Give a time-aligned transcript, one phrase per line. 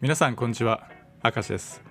[0.00, 0.88] 皆さんこんにちは
[1.24, 1.82] 明石です。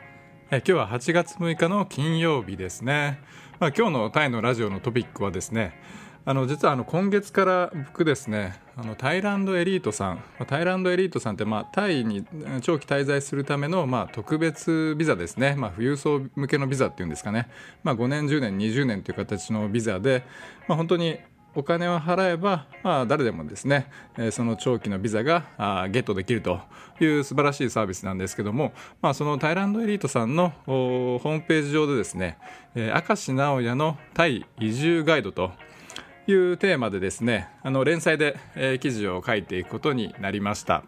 [0.50, 3.20] え今日は8月6日の金曜日ですね、
[3.60, 5.78] まあ、今日のタイのラジオのトピックはですね
[6.24, 12.26] あの実はあの今月から僕ですねあのタイランドエリートさんタイランドエリートさんって、まあ、タイに
[12.62, 17.50] 長期滞在するための、まあ、特別ビザですね、まあ、富裕層向けのビザっていうんですかね、
[17.84, 20.24] まあ、5年10年20年という形のビザで、
[20.70, 21.20] まあ、本当に
[21.58, 26.62] お金を払えば、まあ、誰でもですね、えその長期のビザがゲットできると
[27.00, 32.38] いう素晴らしいサービスなんですけども、まあ、そのタイランドエリートさんのホームページ上でですね、
[32.76, 35.52] え、明石直哉のタイ移住ガイドと
[36.28, 40.84] いうテーマでですねあの連載で、え、記事を書いていくことになりました。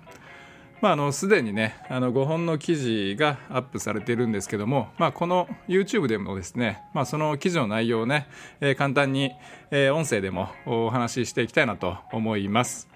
[0.81, 8.27] まあ、あのすでにねあの5本の記事がアップされているんですけども、まあ、この YouTube でもですね、まあ、その記事の内容をね、
[8.61, 9.33] えー、簡単に、
[9.71, 12.87] えー、音声でもお話ししていきたいなと思います。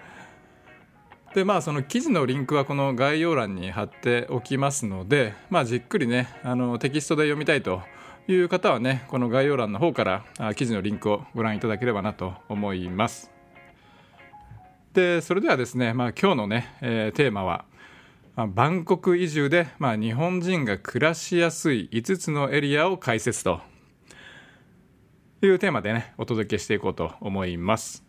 [1.34, 7.82] でまあその記事のリンクはこの概要欄に貼っておきますので、まあ、じっくりねあのテキストで読みたいと
[8.28, 13.32] いう方はねこの概要欄の方から記事のリンクをご覧いただければなと思います。
[14.92, 17.64] でそれではですね、まあ、今日のね、えー、テーマは
[18.36, 23.60] まあ、バンコク移住で、まあ、日本人が暮らしやすい5つのエリアを解説と。
[25.46, 28.04] いうテーマでねお届けしていこうと思います。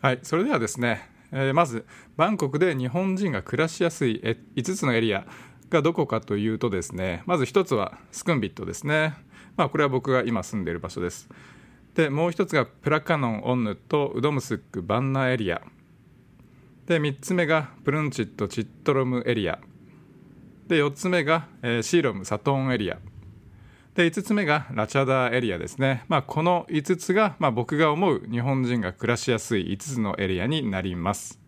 [0.00, 4.20] はいそれではですね、えー、まずバンコクで日本人が暮らしやすい
[4.56, 5.26] 5つのエリア
[5.70, 9.14] がどこかというとですねまず1つはスクンビットですね。
[9.56, 11.28] まあこれは僕が今住んでいる場所です。
[11.94, 15.62] でもう1つがプラカノン・オンヌとウドムスック・バンナエリア。
[16.86, 19.58] で3つ目がプルンチット・チットロムエリア。
[20.68, 22.98] で4つ目が、えー、シーロム・サトーンエリア。
[23.94, 31.40] で5つ目がラチャダーエリアですね、まあ、この5つが、まあ、僕が思う日本人が暮らしやすい5つのエリアになります。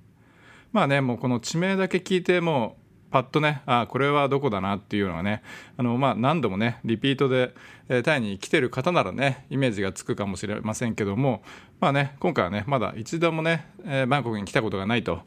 [0.72, 2.77] まあねもうこの地名だけ聞いても
[3.10, 5.42] パッとねあこれはどこだなっていうのはね
[5.76, 7.54] あの、まあ、何度もねリピートで、
[7.88, 11.42] えー、タイに来てる方ならねイメージがつくかもしれませんけども
[11.80, 15.22] まあね今回はねまだ一度もね、えー、バンコクに来たことがないと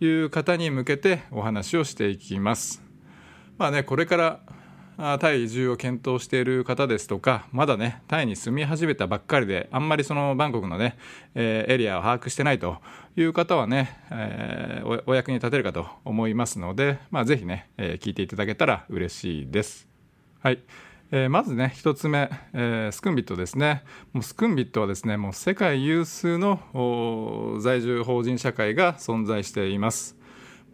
[0.00, 2.82] いう方に向けてお話をしていきます。
[3.56, 4.40] まあねこれから
[5.18, 10.96] タイ移住を検討している方ですとかまだねタイに住み始めたばっかりであんまりそのバンコクのね、
[11.34, 12.78] えー、エリアを把握してないと
[13.16, 19.88] いう方はね、えー、お役に立てるかと思いますので、まあ、ぜひね、えー、聞いていただけたら嬉しいです。
[20.40, 20.60] はい
[21.10, 23.84] えー、まずね1つ目、えー、スクンビットですね
[24.14, 30.16] もうスクンビットはですねもう世界有数の在住邦人社会が存在しています。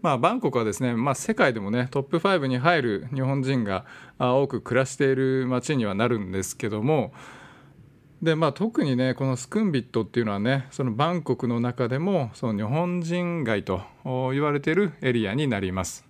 [0.00, 3.84] まあ、バンコクはですね、まあ、世界でもねトップ5に入る日本人が
[4.20, 7.12] 多く暮らしている街にはなるんですけども
[8.22, 16.08] で、まあ、特にねこのスクンビットっていうのはねそのバンコクの中でもその日本人街と言われているエリアになります。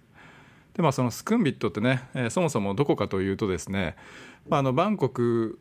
[0.78, 3.96] でまあ、そのスクンビットってね、えー、そもそもどこかというとですね、
[4.48, 5.58] まあ、あのバンコク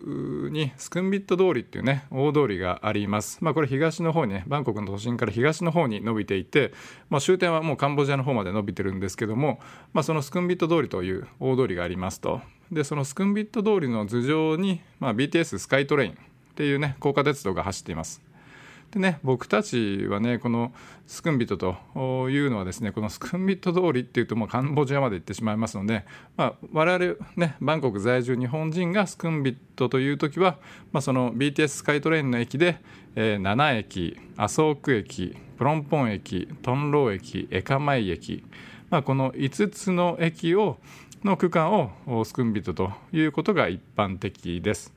[0.52, 6.72] にスクンビット通りっていうね大通りがあります、まあ、これ東の方にねバンコクの都心から東の方に伸びていて、
[7.10, 9.60] まあ、終点はもうカンボジアの方まで伸びてるんですけども、
[9.92, 12.42] まあ、そのスクンビット通りという大通りがありますと
[12.72, 16.18] でそのスクンビット通りの頭上に、まあ、BTS スカイトレイン
[16.58, 18.20] っていうね高架鉄道が走っています
[18.90, 20.74] でね僕たちはねこの
[21.06, 26.04] スクンビットというのはですねこのスクンビット通りっていうともうカンボジアまで行ってしまいますので、
[26.36, 30.58] まあ、我々ねバンコク在住日本人がスクンビットという時は、
[30.92, 32.78] まあ、その BTS スカイトレインの駅で、
[33.16, 38.44] えー、7駅麻生区駅プロンポン駅トンロー駅エカマイ駅、
[38.90, 40.78] まあ、この5つの駅を
[41.24, 44.97] の区間をスクンビットということが一般的です。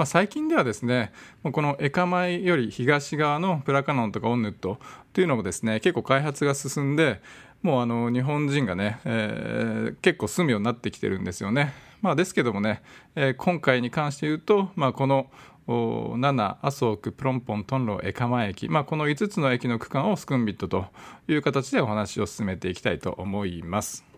[0.00, 1.12] まあ、最近ではですね
[1.42, 4.78] このエカマイより東側のプラカノンとかオンヌット
[5.12, 7.20] というのもですね結構開発が進んで
[7.60, 11.74] もうあの日本人がね、えー、結構住むようになってきてるんですよね。
[12.00, 12.82] まあ、ですけどもね、
[13.14, 15.30] えー、今回に関して言うと、まあ、この
[15.68, 20.86] 7麻生区プロンポントンロエカマ駅、まあ、この5つの駅の区間をスクンビットと
[21.28, 24.09] いう形でお話を進めていきたいと思います。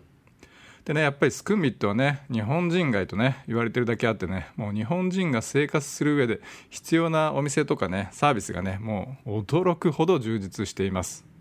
[0.85, 11.33] でねやっぱりスクンビットはね日本人街とね言われてるだけあってねもう日本人が生活する上で必要なお店とかねサービスがねもう驚くほど充実しています。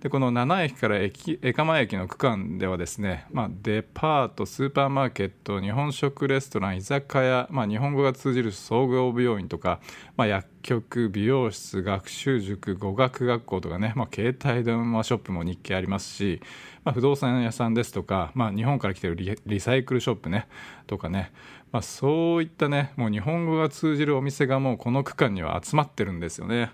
[0.00, 9.80] でこの7駅から駅江蒲駅の区間ではですね、まあ、デパートスーパーマーケット日本食レストラン居酒屋、まあ、日本語が通じる総合病院とか、
[10.16, 16.40] まあ、薬局美容室学習塾語学学校とかね、まあ、携帯電話ショップも日系ありますし、
[16.88, 20.48] まあ、不動産屋さんですとか、まあ、日本から来てるリサイクルショップね
[20.86, 21.32] とかね、
[21.70, 26.70] まあ、そういったねもう日本語が通じるお店がもうこの区間には集まってるんですよね。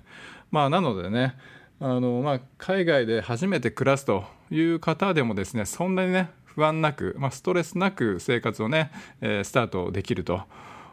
[0.52, 1.34] まあ、なのでね
[1.80, 4.22] あの、まあ、海外で初めて暮らすと
[4.52, 10.42] いう方でもですねそんなにね不安なく、まあ、ストレスなく生活をね、えー、スタートできると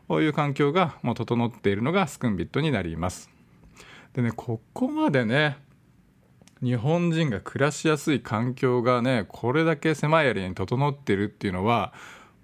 [0.09, 3.29] いう環境がもう整っているのがスクンビットになります。
[4.13, 5.57] でねここまでね
[6.63, 11.91] 日本人が暮らしやすい環境がねこれだけ狭いエリアに整ってるっていうのは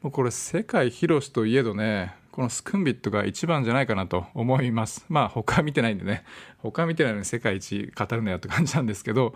[0.02, 5.06] もうこれ世界広しといえどねこのスクンビットが一番じゃないかなと思います。
[5.10, 6.24] まあ他見てないんでね。
[6.60, 9.34] 他見てないのに世界一語るなよって感じなんですけど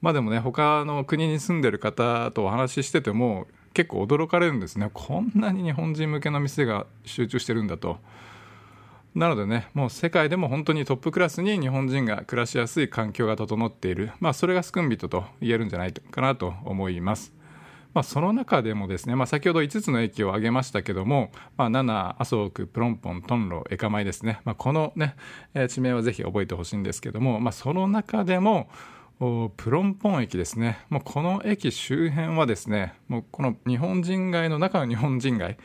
[0.00, 4.90] まあでもね他の国に住んでる方とお話ししてても結構驚かれるんですね。
[4.92, 7.98] こんなに日本人向けの店が集中してるんだと。
[9.14, 17.32] なのでねもう世界でも本当にトップクラスに日本人が暮らしやすい環境が整っている、まあ、それがスクンビットと言えるんじゃないかなと思います。
[17.94, 25.14] まあ、その中でもですね、まあ、先ほど5つの駅を挙げましたけども、まあ、7、麻生区、プロンポン、トンロ、エカマイですね、まあ、このね、
[25.68, 28.68] 地名はぜひ覚えてほしいんですけども、まあ、その中でも、
[29.56, 35.56] プロンポン駅ですね、もうこの駅周辺はですね、もうこの日本人街の中の日本人街、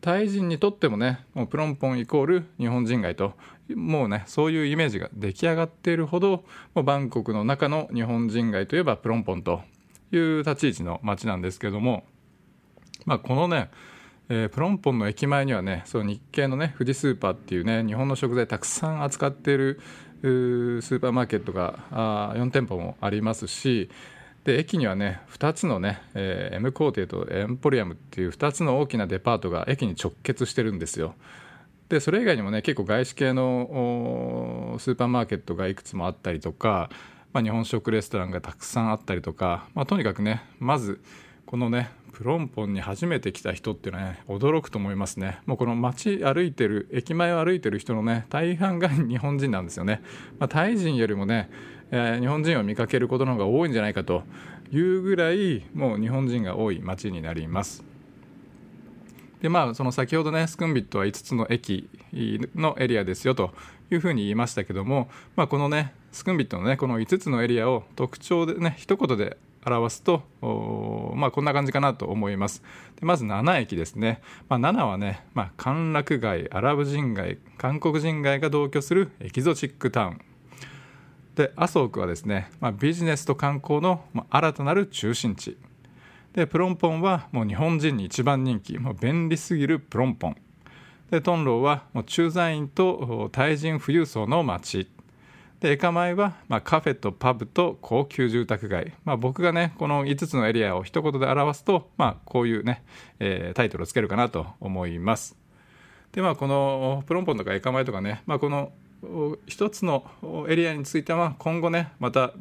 [0.00, 3.32] タイ人にとってもねもうプロンポンイコール日本人街と
[3.74, 9.62] もうねそういうイメージが出来上がっているほどもうバンコクの中の日本人街といえばプロンポンと
[10.12, 12.04] いう立ち位置の街なんですけども、
[13.06, 13.70] まあ、このね、
[14.28, 19.80] えー、プロンポンの駅前にはねそう日系のね富士スーパーっていうね日本の食材たくさん扱っている
[20.22, 23.90] スーパーマーケットがあ4店舗もありますし
[24.46, 31.16] で駅にはね2つのね、えー、M 工程とエンポリアムっていう2つの大きなデパートが駅に直結してるんですよ。
[31.88, 36.90] でそれ以外にもね結構外資系のスーパーマーケットがいくつもあったりとか、
[37.32, 41.00] まあ、日本食レストランがたくさんあったりとか、まあ、とにかくねまず
[41.44, 50.00] このねプロンポンに初めて来た人っていうのはね驚くと思いますねもうこの街歩いてる駅前を歩いてる人のね大半が日本人なんですよね、
[50.38, 51.50] まあ、タイ人よりもね
[51.90, 54.24] えー、日本人を見かけることの方が多いんじゃないかと
[54.72, 57.84] いうぐらいもう日本人が多い街になります。
[59.40, 61.88] でまあその先ほどねスクンビットは5つの駅
[62.56, 63.52] のエリアですよと
[63.92, 69.36] いうふうに言いましたけども、まあ、このねスクンビットのねこの5つのエリアを特徴でね一言で
[69.66, 70.22] 表すと
[71.16, 72.62] まあ、こんな感じかなと思います。
[73.00, 80.20] でまず7駅ですね、まあ、7はね、まあ、歓楽街アラブ人街韓国人街が同居するエキゾチックタウン。
[81.34, 85.58] で麻生区はですね、まあ、ビジネスと観光の新たなる中心地。
[86.32, 90.36] でプロンポンはもう日本人に一番人気もう便利すぎるプロンポン。
[91.10, 94.90] でトンローはもう駐在員とタイ人富裕層の街。
[95.60, 102.84] でエカマイは、まあ、カフェとパブと高級住宅街、まあ、僕がねこの5つのエリアを一言で表すと、まあ、こういうね、
[103.20, 105.36] えー、タイトルをつけるかなと思います
[106.12, 108.72] でまあこのプロンポンとかエカマイとかね、まあ、この
[109.46, 110.04] 一つの
[110.48, 112.32] エリアについては今後ねまた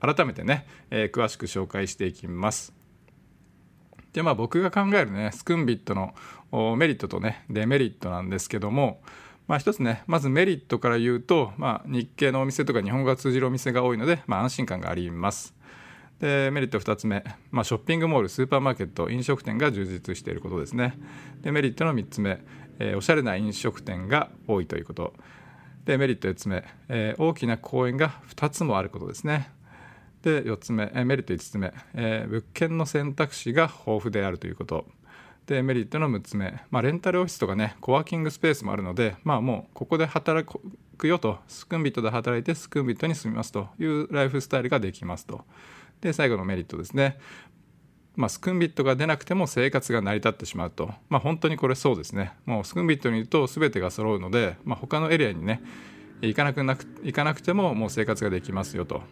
[0.00, 2.72] 改めてね、えー、詳しく紹介していきます。
[4.12, 6.14] でまあ僕が考えるねスクンビットの
[6.76, 9.00] メリットとねデメリットなんですけども
[9.46, 15.54] まあ一つねまずメリットから言うと、まあ、日系のお店とか日本語が通じるお店が多いので、まあ、安心感があります。
[16.20, 20.96] でメリット2つ目、まあ、ショッピングモールスーパーマーケット飲食店が充実していることですね。
[21.42, 22.40] でメリットの3つ目、
[22.78, 25.14] えー、おしゃれな飲食店が多いということ。
[25.84, 29.50] でメリット4つ目、えー、大きな公園が2つもあることですね。
[30.22, 34.86] で4つ目、えー、メリット5つ目、え、物件の選択肢が豊富であるということ。
[35.52, 40.48] でメリットの6つ目、まあ、レンタルオフィスとかねコワーキングスペースもあるのでまあもうここで働
[40.96, 45.44] くよとスクンビットで働いてスクンビットに住みますというライフスタイルができますと。
[46.00, 47.18] で最後のメリットですね。
[48.16, 52.32] まあ、スクンビットが出なくても生活が成り立ってしまうと、まあ、本当にこれそうですね。
[52.44, 55.62] もうスクンビットにいると全てが揃うので、まあ、他のエリアにね
[56.22, 59.02] 行かなくなく行かなくてももう生活ができますよと。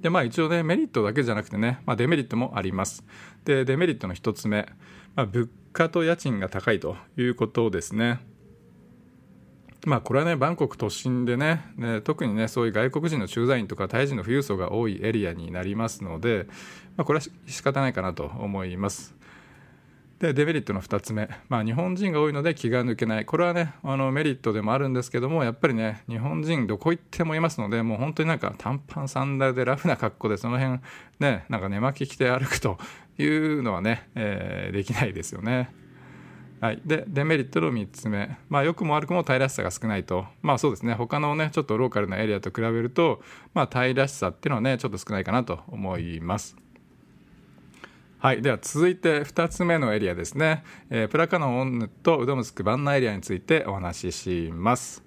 [0.00, 3.04] でまあ一応ねメリットだけじゃなくてね、まあ、デメリットもあります。
[3.44, 4.66] でデメリットの1つ目、
[5.14, 8.20] まあ、物価と家賃が高いということですね。
[9.86, 16.46] まあこれはねバンコク都心でねね特にねそういう外国人の駐在員とかタイ人の富裕層が多いエリアになりますので、
[16.96, 19.17] まあ、これは仕方ないかなと思います。
[20.18, 23.24] でデメリットの2つ目、まあ、日本人が多いので気が抜けない。
[23.24, 30.80] これはねあのメリットでもあるんですけどもやっぱりね日本人どこ行ってもいますのでもう本当になんか短パンサンダルでラフな格好でその辺
[31.20, 32.78] ねなんか寝巻き着て歩くと
[33.16, 35.70] いうのはね、えー、できないですよね。
[36.60, 43.22] はい、でデメリットの3つ目、まあ、良くも悪くも平らしさが少ないと、まあそうですね、他のね、ちょっとローカルなエリアと比べると、
[43.54, 46.56] まあ、平らしさっていうのはね、ちょっと少ないかなと思います。
[48.20, 55.04] はい、では続いて2つ目のエリアですね、えー、プラカノンオンヌとウドムスクバンナエリアについてお話しします。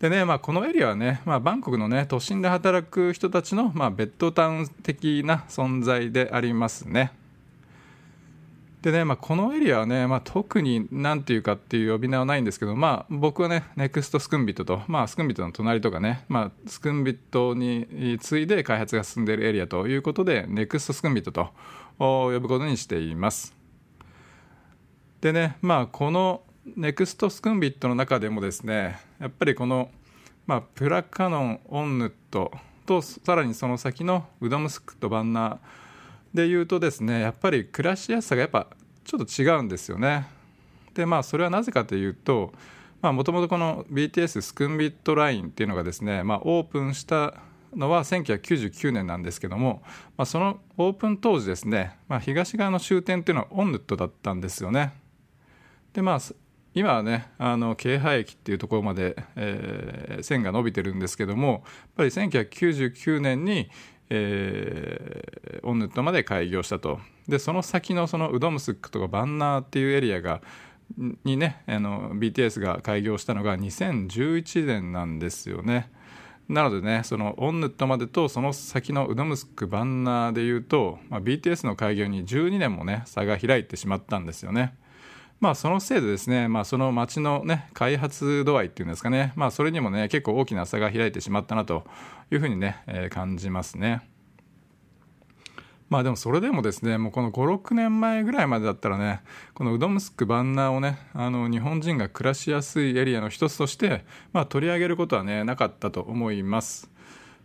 [0.00, 7.12] でね、まあ、このエリアはね、まあ、バンコクのね、都心で働く人たちの、まあ、ベッドタウン的な存在でありますね。
[8.86, 21.48] でね、まあ、このエリアはね、まあ、特に何ていうかっていう呼び名はないんですけど、まあ、僕はね、ネクストスクンビットと、まあ、スクンビットの隣とかね、まあ、スクンビットに次いで開発が進んでいるエリアということで、ネクストスクンビットと
[21.98, 23.56] 呼ぶことにしています。
[25.20, 26.42] でね、まあ、この
[26.76, 29.90] ネクストスクンビットの中でもですね、やっぱりこの、
[30.46, 32.52] まあ、プラカノン、オンヌット
[32.86, 35.58] と、さらにその先のウドムスクとバンナー、
[36.36, 38.68] で言うとですねやっぱり暮らしやすさがやっぱ
[39.06, 40.26] ちょっと違うんですよね。
[40.94, 42.52] でまあそれはなぜかというと
[43.02, 47.34] もともとこの BTS スクンビットラインっていうのがですね、まあ、オープンした
[47.74, 49.82] のは1999年なんですけども、
[50.16, 54.92] まあ、そのオープン当時ですね、まあ、東側の終点っていうのはオンヌットだったんですよね。
[55.92, 56.18] でまあ
[56.74, 61.62] 今はねあの京阪駅っていうところまで、えー、線が伸びてるんですけどもやっ
[61.96, 63.70] ぱり1999年に、
[64.10, 67.00] えー、オンヌットまで開業したと。
[67.28, 70.42] でその先のそのウドムスクとかバンナーっていうエリアが
[71.24, 75.90] にねあの BTS が開業したのが2011年なんですよね。
[76.48, 84.74] なのでねそのオンヌットまでとその先のウドムスクバンナーでいうと、まあ、BTS の開業に12年もね差が開いてしまったんですよね。
[85.38, 91.84] まあ、そのせいでですね、まあ、その街の、ね、開発度合いっていうんですかね、まあ、それにもね結構大きな差が開いてしまったなと
[92.30, 94.08] いうふうにね、えー、感じますね。
[95.88, 99.20] まあでもそれでもですね、もうこの5、6年前ぐらいまでだったらね、
[99.54, 106.90] このウドムスク・バンナーをね、あの日本人が暮らしやすいエリアの一つとして、まあ、取り上げることはね、なかったと思います。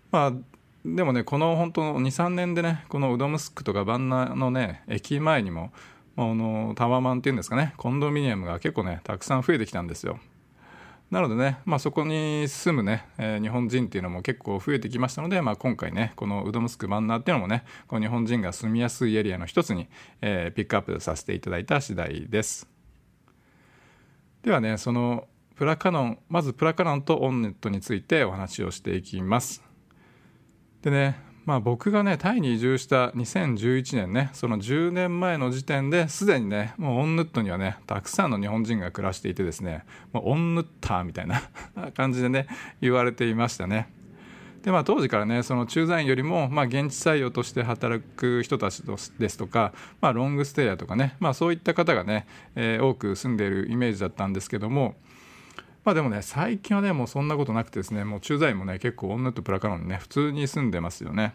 [0.10, 0.34] まあ
[0.84, 5.72] でもね、この本当の2、3年でね、このウドムスクとかバンナーのね、駅前にも、
[6.18, 7.74] あのタワマンっていうんですかね。
[7.78, 10.20] コンドミニアムが結構ねたくさん増えてきたんですよ。
[11.12, 19.90] なのでね、まあ、そこに住むね、えー、日本人っていうのも結構増えてきましたので、まあ、今回ねこのウドムスクマンナーっていうのもねこの日本人が住みやすいエリアの一つに、
[20.22, 22.68] えー、ピックアップさせていただいた次第です。
[24.42, 29.62] ではねそのプラカノンまずプラカノンとオンネットについてお話をしていきます。
[30.82, 39.84] でねまあ、僕がねタイに移住した2011年ねその10年前の時点ですでにねもうオンヌットにはねたくさんの日本人が暮らしていてですね
[40.14, 41.42] もうオンヌッターみたいな
[41.98, 42.48] 感じでね
[42.80, 43.90] 言われていましたね。
[44.62, 48.84] でまあ、当時からねその駐在員よりも、まあ、現地採用として働く人たち
[49.18, 54.94] ですとか、まあ、ロングステイヤーとかね、まあ、そういった方がね、えー、多く住んでいるイメージだったんですけども、
[55.84, 61.34] まあでもね、最近はね、もうそんなことなくてですね、もう駐在もね、結構女とプラカノンね、普通に住んでますよね。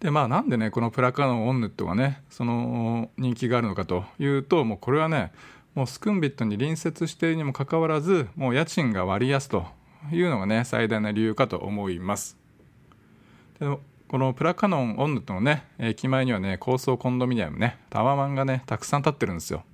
[0.00, 5.32] で、まあなんでね、このプラカノンオンヌットがね、その人気があるのかというと、もうこれはね、
[5.74, 9.66] もうスクンビットに隣接しているにもかかわらず、もう家賃が割安と
[10.10, 12.36] いうのがね、最大の理由かと思います。
[13.60, 19.64] でこのプラカノンオンヌットのね、駅前にはね、高層コンドミニアムね、タワマンがね、たくさん建ってるんですよ。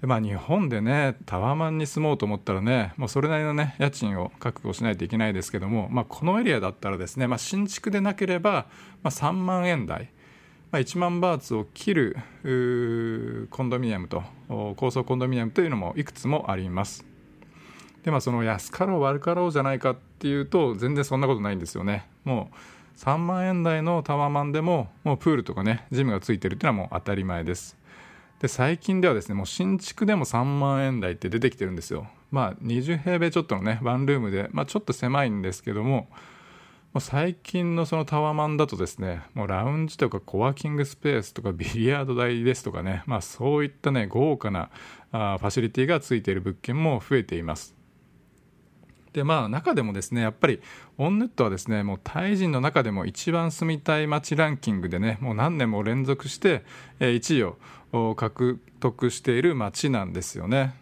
[0.00, 8.66] でまあ日本でねタワーマンに住もうと思ったらねもうそれなりのね家賃を確保しないといけないですけども、まあ、このエリアだったらですね、まあ、新築でなければ、
[9.02, 10.10] まあ、3万円台、
[10.70, 12.16] まあ、1万バーツを切る
[13.50, 14.22] コンドミニアムと
[14.76, 17.04] 高層コンドミニアムというのもいくつもあります。
[18.04, 22.08] でまあその安かろう悪かろうじゃないかっていうと全然そんなことないんですよね。
[22.24, 27.76] もう3万円台のタワーマンでももうプールとかねジムがついてるっていうのはもう当たり前です。
[28.40, 32.06] で最近ではですねもう新築でも3万円台って出てきてるんですよ。
[32.30, 36.08] まあ20平米ちょっとのねワンルームで、まあ、ちょっと狭いんですけども
[36.92, 44.70] もう最近のそのタワマンだとですねもうラウンジとかコワーキングスペースとかビリヤード台ですとかねまあそういったね豪華な
[45.10, 47.77] あファシリティがついている物件も増えています。
[49.12, 50.60] でまあ中でもですねやっぱり
[50.96, 56.64] オンネットはですねもうタイ人の中でも一番住みたい街ランキングでねもう何年も連続して、
[57.00, 57.42] 1位
[57.92, 60.74] を獲得している町なんですよね。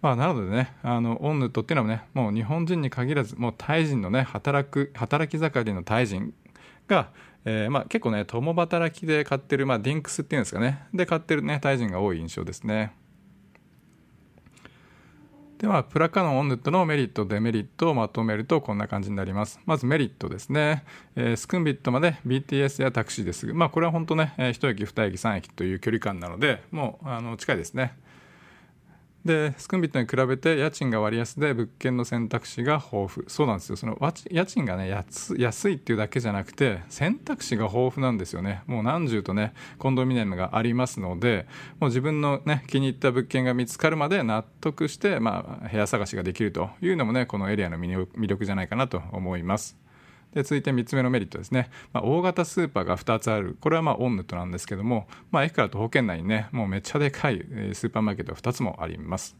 [0.00, 6.32] まあ、なのでね、あのオンヌットっていうのはね、もう日本人に限らず、もうタイ人のね、働く、働き盛りのタイ人
[6.86, 7.10] が、
[7.44, 12.92] えー、まあ、結構ね、共働きで買ってる、まあ、ディンクスっていうんですかね、で買ってるね、タイ人が多い印象ですね。
[15.58, 19.58] では、プラカノンオンヌットのメリット、デメリットをまとめるとこんな感じになります。
[19.66, 20.84] まずメリットですね。
[21.16, 23.44] えー、スクンビットまで BTS やタクシーです。
[23.52, 27.96] まあ、これは本当ねえ、1駅、2駅、3駅という距離感なので、もうあの近いですね。
[29.24, 33.28] でスクンビットに比べて家賃が割安で物件の選択肢が豊富。
[33.28, 33.76] そうなんですよ。
[33.76, 33.98] その
[34.30, 38.62] 家賃がね安いっていうだけじゃなくて選択肢が豊富なんですよね。
[38.66, 41.46] もう何十とねコンドミニアムがありますので
[41.80, 49.87] もう自分のね気に入った物件が見つかるまで納得して、まあ、部屋探しができるというのもねこのエリアの魅力じゃないかなと思います。
[50.34, 53.56] で続いて3つ目のメリットですね、まあ、大型スーパーが2つある。
[53.60, 57.38] これはまあオンヌットなんですけども、まあ、駅から徒歩圏内にねもうめっちゃでかい
[57.72, 59.36] スーパーマーケットが2つもあります。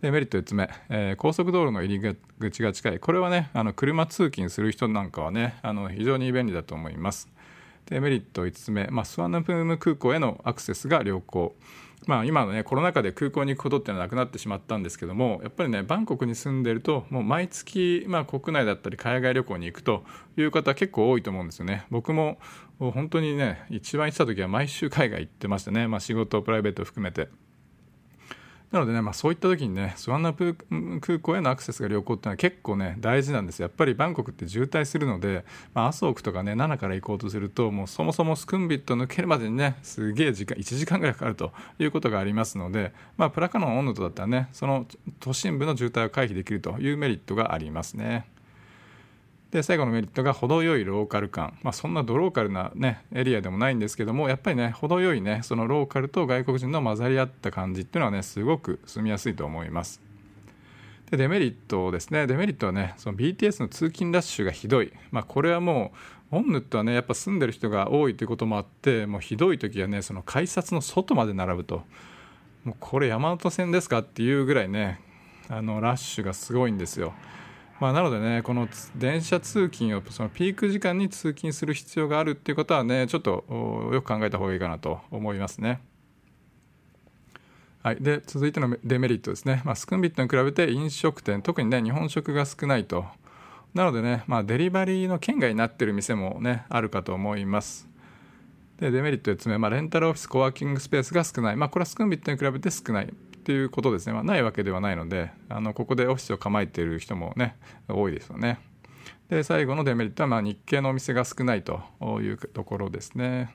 [0.00, 3.00] でメリット4つ目、えー、高速道路の入り口が近い。
[3.00, 7.28] これはねあの車通勤する人なんかはねあの非常に便利だと思います。
[7.86, 11.54] でメリット5つ目、まあ、スワンナプーム空港へのアクセスが良好。
[12.06, 20.04] まあ、今のねコロナ禍で空港に行くことっていうのはなくなってしまったんですけどもやっぱりねバンコクに住んでるともう毎月、まあ、国内だったり海外旅行に行くと
[20.36, 22.38] いう方結構多いと思うんですよね僕も
[22.78, 27.28] 本当にね一番行ってた時は毎週海外行ってましたね、まあ、仕事プライベート含めて。
[28.76, 30.54] なのでね、まあ、そういった時にね、スワンナプ
[31.00, 33.62] 空港へのアクセスが良好っていうのは結構ね、大事なんです。
[33.62, 44.86] やっぱりバンコクって渋滞するので、まあ、麻生区とかね、7から行こうとすると、もうそもそもスクンビット抜けるまでにね、すげえ時間、1時間ぐらいかかるということがありますので、まあ、プラカノン温度だったらね、その
[45.20, 48.26] 都心部の渋滞を回避できるというメリットがありますね。
[49.56, 60.02] で最後のメリットが程よいローカル感、まあ、そんなドローカルな、ね、エリアでもないんですけどもやっぱりね程よいねそのローカルと外国人の混ざり合った感じっていうのはねすごく住みやすいと思います。
[61.10, 62.26] でデメリットですね。
[62.26, 65.92] デメリットはねその BTS の通勤ラッシュがひどい、まあ、これはも
[66.30, 71.82] うオンヌットはねやっぱ住んでる人が多いということもあってもうひどい時はねその改札の外まで並ぶと。
[72.64, 75.00] もうこれ山手線ですかっていうぐらいね
[75.48, 77.14] あのラッシュがすごいんですよ。
[77.78, 83.44] まあ、なのでねこの電車通勤をそのピーク時間に通勤する必要があるっていうことはねちょっと
[83.92, 85.80] よく考えた方がいいかなと思いますね。
[87.82, 93.04] はい、で続いてのデメリットですね、まあ、スクンビットに比べて飲食店特にね日本食が少ないと。
[93.74, 97.88] なのでね、まあ、デリバリーの圏外になってる店もねあるかと思います。
[98.80, 103.14] でデメリット4つ目、まあ、レンタルオフィスコワーキングスペースが少ない、まあ、これはスクンビットに比べて少ない。
[103.46, 107.54] っていうことですね、まあ、ないわけではないのであのここでオフィスを構えている人もね
[107.86, 108.58] 多いですよね。
[109.28, 111.80] で最後のデメリットはまあ日系のお店が少ないと
[112.20, 113.54] いうところですね。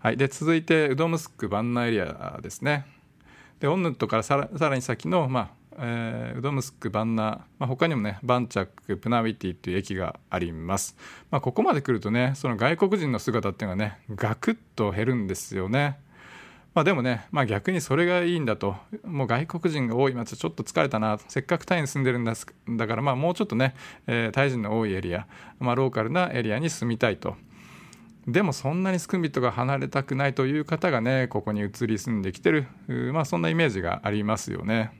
[0.00, 0.18] はい。
[0.18, 2.84] で続いてウドムスクバンナエリアですね。
[3.58, 5.48] でオンヌットからさらに先の、まあ
[5.78, 10.94] えー、ウドムスクバンナ、まあ、他にもねバンチャックプナウィティという駅があります、
[11.30, 16.00] まあ、ここまで来るとねその外国人の姿っていうのがねガクッと減るんですよね。
[16.76, 22.34] まあ、でもね、まあ、逆にそれがいいんだともう外国人が多い町ちょっと疲れたなせっかくタイに住んでるんだ
[22.68, 23.74] だからまあもうちょっとね、
[24.06, 25.26] えー、タイ人の多いエリア、
[25.58, 27.34] まあ、ローカルなエリアに住みたいと。
[28.26, 32.66] でもそんなにスクンビットが離れたくないという方がねここに移り住んできてる
[33.14, 34.90] まあそんなイメージがありますよね。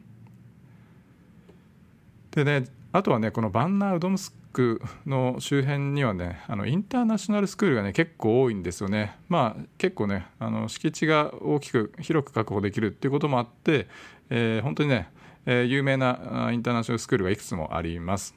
[2.31, 9.19] でねあとはねこのバンナーウドムスクの周辺にはねあのインターナショナルスクールがね結構多いんですよね。
[9.29, 13.87] まあ結構ねあの敷地が大きく広く確保できるっていうこともあって、
[14.31, 15.11] えー、本当にね、
[15.45, 18.35] えー、有名なインターナショナルスクールがいくつもあります。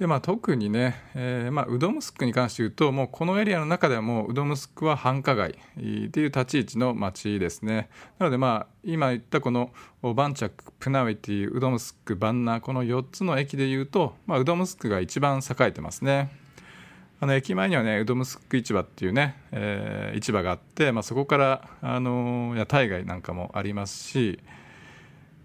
[0.00, 7.90] でまあ、特にね、えーまあ、ウドムスクに関して言うともうこのエリアの中ではもうウドムスクは繁華街っていう立ち位置の街ですね。
[8.18, 16.30] なのでまあ今言ったこのバンチャックプナウェティウドムスクバンナこの4つの駅で言うと、まあ、ウドムスクが一番栄えてますね。
[17.20, 24.40] あの駅前にはねウドムスク市場っていうね、えー、市場があって、まあ、そこから、あの屋台街なんかもありますし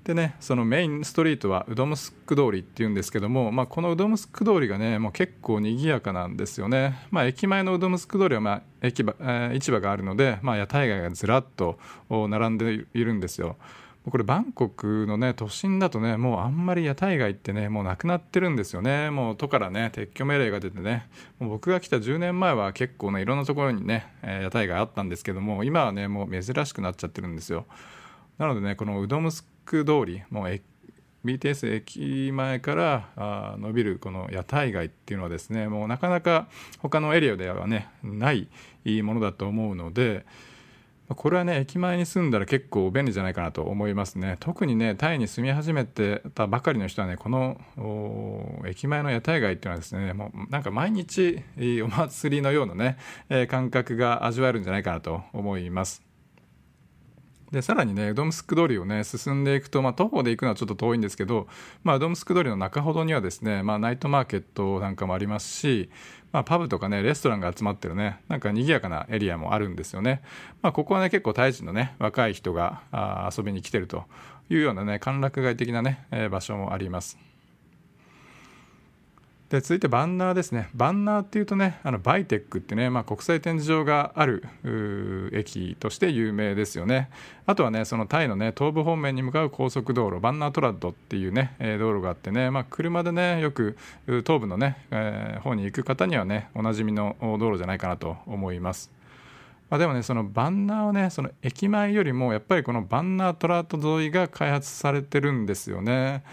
[0.05, 13.57] でねそのメインストリートはウドムスク通りっていうんですけども、まあ、このウドムスク通りがねもう結構賑やかなんですよね、まあ、駅前のウドムスク通りは、まあ駅場えー、市場があるので、まあ、屋台街がずらっと並んでいるんですよ。
[14.11, 19.09] これバンコクのね都心だとねもうあんまり屋台街ってねもうなくなってるんですよね。
[19.09, 21.09] もう都からね撤去命令が出てね。
[21.39, 27.65] もう僕が来た10年前は結構ねいろんなところにね、えー、屋台街あったんですけども今はねもう珍しくなっちゃってるんですよ。
[28.37, 30.61] なのでねこのウドムスク通りもう
[31.25, 36.47] BTS 駅前からあ伸びるこの屋台街っていうのはですねもうなかなか
[36.79, 38.47] 他のエリアではねない
[39.01, 40.25] ものだと思うので
[41.09, 44.37] これはね駅前に住んだら結構便利じゃないかなと思いますね。
[44.39, 47.59] 特にねタイに住み始めてたばかりの人はねこの
[48.65, 51.43] 駅前の屋台街っていうのはですねもうなんか毎日
[51.83, 56.04] お祭りのようなね、感覚が味わえるんじゃないかなと思います。
[57.55, 61.47] でさらにねウドムスク通りをね進んでいくと、まあ、徒歩で行くのはちょっと遠いんですけど、
[61.85, 65.89] まあ、ウドムスク通りの中ほどにはですね、まあ、ナイトマーケットなんかもありますし、
[66.33, 70.21] まあ、パブとかねレストランが集まってるねなんか賑やかなエリアもあるんですよね、
[70.61, 74.03] まあ、ここはね結構タイ人のね若い人があ遊びに来てると
[74.49, 77.24] いうようなね歓楽街的なね、えー、場所もあります。
[79.49, 80.69] で続いてバンナーですね。
[80.73, 84.43] バンナーっていうとねあのバイテックってね、まあ、国際展示場がある
[85.33, 87.11] 駅として有名ですよね。
[87.45, 93.77] あとはねそのタイのね東部方面に向かう高速道路バンナートラッドっていうね、えー、道路があってね、まあ、車でねよく
[94.07, 98.91] 東部のね、えー、方に行く方にはねおなじみの道路じゃないかなと思います。
[99.69, 106.23] まあ、でもねそのバンナーはねその駅前よりもやっぱりこのバンナートラッド沿いが開発されてるんですよね。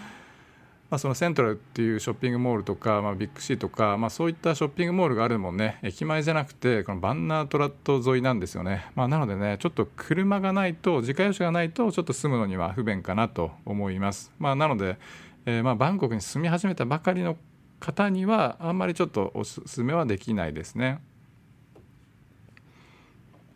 [0.92, 14.98] まあ、そのセントラルっていうショッピングモールとか、まあ、ビッグシーとか、まあ、そういったショッピングモールがあるもんね駅前じゃなくてこのバンナートラット沿いなんですよね、まあ、なのでねちょっと車がないと自家用車がないとちょっと住むのには不便かなと思います、ま、なので、
[15.46, 17.38] えー、まバンコクに住み始めたばかりの
[17.80, 21.00] 方にはあんまりちょっとおすすめはできないですね。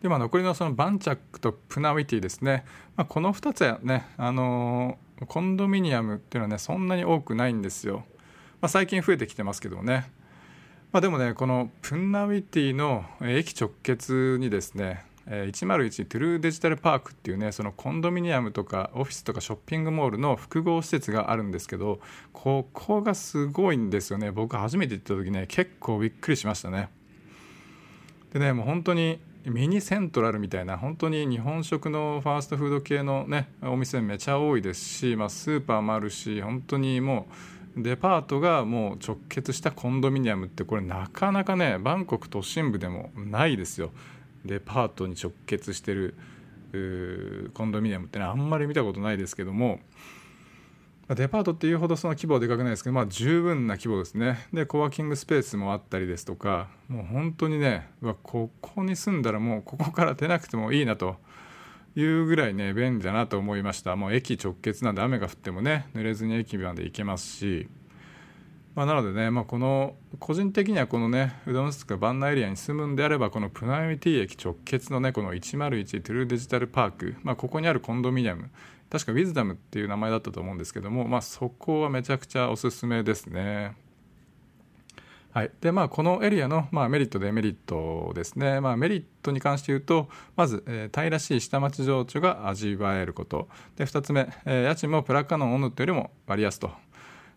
[0.01, 2.65] でまあ、残りのそのバンチャックとプナウィティですね、
[2.97, 8.05] まあ、この2つはね、あのコンドミニアムっていうのはねそんなに多くないんですよ、
[8.61, 10.11] まあ、最近増えてきてますけどもね、
[10.93, 21.99] まあ、でもねこのプンナウィティの駅直結にですね101トゥルーデジタルパークっていうねそのコンドミニアムとかオフィスとかショッピングモールの複合施設があるんですけど
[22.33, 24.31] ここがすごいんですよね。
[24.31, 26.91] 僕初めて行った時ね結構びっくりしましたね。
[28.33, 37.29] でねもう本当にミニセントラルみたいな本当に日本食のファーストフード系のねお店めちゃ多いですし、まあ、スーパーもあるし本当にも
[37.77, 43.91] うデパートがもう直結したコンドミニアムってこれなかなかねバンコク都心部でもないですよ。
[44.45, 46.15] デパートに直結してる
[47.55, 49.81] コンドミニアムってねあんまり見たことないですけども
[51.15, 54.49] デパートっていうほどその規模はでかくないですけど、まあ、十分な規模ですね。
[54.53, 57.89] でコワーキングスペースもあったりですとかもう本当にね
[58.25, 61.17] ここに住んだらもうここから出なくてもいいなと
[61.95, 63.95] いうぐらいね便利だなと思いました。
[63.95, 67.69] もう駅直結なんで雨が降ってもね濡れずに駅まで行けますし、
[68.77, 78.51] まあ、なのでね、まあ、この個人的にはこのねうどんスクバンナエリアに住むんであればこのプナミティ駅直結のねこの101トゥルーデジタルパーク、まあ、ここにあるコンドミニアム
[78.91, 83.75] 確かウィズダムっていう名前だったと思うんですけども、まあ、そこはめちゃくちゃおすすめですね。
[85.33, 85.51] はい。
[85.61, 93.49] でまあ、このエリアの、まあ、メリットデメリットですね、まあ、メリットに関して言うとまず、えー、タイらしい下町情緒が味わえること。
[93.77, 96.71] で2つ目、えー、家賃もプラカノンオヌットよりも割安と。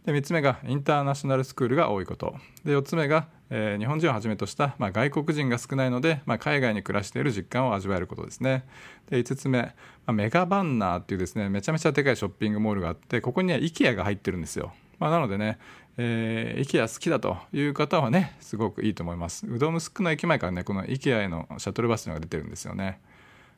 [0.05, 2.35] で3つ目がインターナショナルスクールが多いこと。
[2.63, 8.65] で4つ目が、えー、日本人をはじめとした、まあ、外国人が少ないので、まあ、海外に暮らしている実感を味わえることですね。
[9.09, 9.73] で5つ目、ま
[10.07, 15.57] あ、メガバンナーっていうですねめちゃめちゃでかいショッピングモールがあってここには IKEA が入ってるんですよ、まあ、なのでね
[16.01, 19.45] えー、IKEA 好きだという方はねすごくいいと思います。
[19.45, 23.01] うどんスクの駅前からねこの IKEA へのシャトルバスのが出てるんですよね。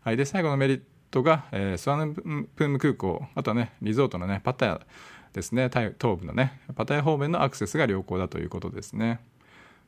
[0.02, 4.82] はいで最後のメリットが、えー、スワンプーム空港あとはねリゾートのねパタヤ
[5.34, 5.70] ですね。
[5.70, 9.20] 東部のねパタヤ方面のアクセスが良好だということですね。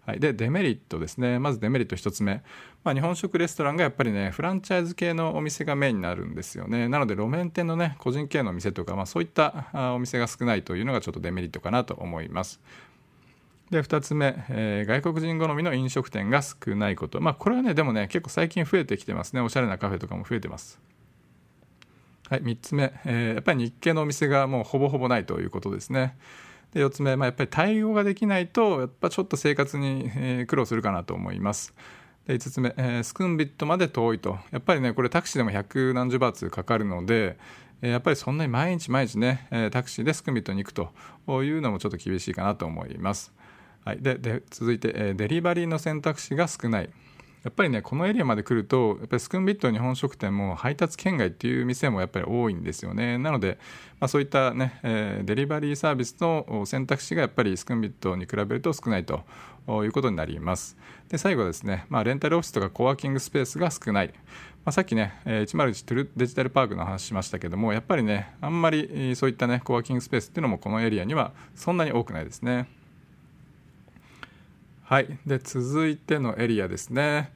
[0.05, 1.39] はい、でデメリットですね。
[1.39, 2.43] まずデメリット1つ目、
[2.83, 6.89] まあ、日本食レストランがやっぱりねフランチャイズ系のお店がメインになるんですよね。
[6.89, 12.59] なので路面店のね個人系のお店とか、まあ、そういったお店が少ないというのがちょっとデメリットかなと思います。
[13.69, 17.21] で2つ目、えー、外国人好みの飲食店が少ないこと。
[17.21, 19.41] まあこれはねでもね結構最近増えてきてますね。
[19.41, 20.81] おしゃれなカフェとかも増えてます。
[22.33, 26.17] はい、3つ目、えー、やっぱり日系のお店がもうほぼほぼないということですね。
[26.73, 31.75] で4つ目、まあ、やっぱり対応ができないとやっぱちょっと生活に、え、苦労するかなと思います。
[32.25, 37.37] で5つ目、えー、スクンビットまで遠いとやっぱりねこれタクシーでも百何十バーツかかるので、
[37.83, 40.91] えー、やっぱりそんなに毎日毎日ね、え、タクシーでスクンビットに行くと
[41.43, 43.31] いうのもちょっと厳しいかなと思います。
[43.85, 46.89] はい、で続いて、え、デリバリーの選択肢が少ない。
[47.43, 53.17] やっぱりねこのエリアまで来るとやっぱりスクンビット日本食店も配達圏外っていう店もやっぱり多いんですよね。
[53.17, 53.57] なので、
[53.99, 59.23] まあ、そういったね、えー、デリバリーサービスの選択肢がやっぱりスクンビットに比べると少ないと
[59.83, 60.77] いうことになります。
[61.09, 64.13] で最後ですね、まあ、レンタルオフィスとかコワーキングスペースが少ない。
[64.63, 72.67] まあ、さっきね、101トゥルデジタルパークの話しましたけども、やっぱりね、あんまりそういったね、コワーキングスペースっていうのもこのエリアにはそんなに多くないですね。
[74.85, 75.17] はい。
[75.25, 77.31] で、続いてのエリアですね。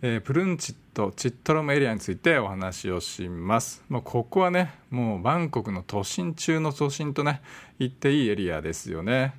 [0.00, 3.84] えー、プルンチットチットロムエリアについてお話をします。
[3.90, 7.42] もうここはね、もうバンコクの都心中の都心とね、
[7.78, 9.34] 言っていいエリアですよね。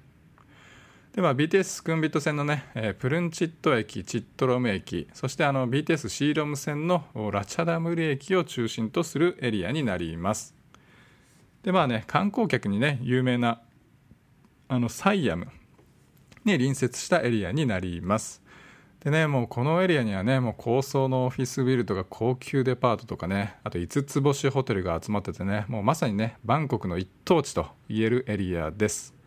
[1.13, 10.53] で、まあ、BTS スクンビット線のね、えー、プルンチット駅、チットロム駅、そしてあの BTS シーロム線のラチャダムリ駅を中心とするエリアになります。
[11.63, 13.61] で、まあね、観光客にね、有名な
[14.67, 15.47] あのサイアム
[16.45, 18.41] に隣接したエリアになります。
[19.03, 29.21] でね、もうこのエリアにはね、もう高層のオフィスビルとか高級デパートとかね、あと5つ星ホテルが集まっててね、もうまさにね、バンコクの一等地と言えるエリアです。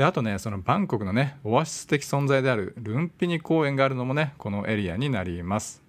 [0.00, 5.82] であとねそのバンコクのねオアシス的存在であるルンピニ公園があるのもねこのエリアになります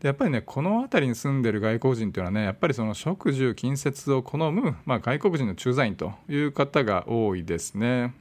[0.00, 8.14] でやっぱりねこの辺りに住んでる外国人というのはねやっぱりその食住近接を好む、まあ、外国人の駐在員という方が多いですね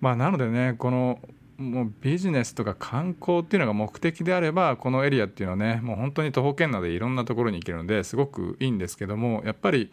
[0.00, 1.18] まあなのでねこの
[1.58, 9.90] もうビジネスとか観光っていうのが目的であればこのエリアっていうのはねもう本当に徒歩圏内でいろんなところに行けるのですごくいいんですけどもやっぱり